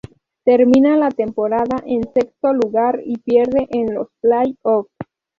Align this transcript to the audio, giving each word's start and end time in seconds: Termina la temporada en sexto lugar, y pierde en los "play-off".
Termina 0.45 0.97
la 0.97 1.11
temporada 1.11 1.83
en 1.85 2.09
sexto 2.11 2.53
lugar, 2.53 3.01
y 3.05 3.19
pierde 3.19 3.67
en 3.69 3.93
los 3.93 4.07
"play-off". 4.19 4.87